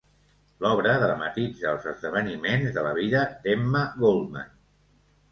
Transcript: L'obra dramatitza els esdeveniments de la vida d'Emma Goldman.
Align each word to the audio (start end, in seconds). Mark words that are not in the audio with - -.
L'obra 0.63 0.93
dramatitza 1.01 1.67
els 1.71 1.85
esdeveniments 1.91 2.71
de 2.77 2.85
la 2.87 2.93
vida 2.99 3.21
d'Emma 3.43 3.83
Goldman. 4.05 4.49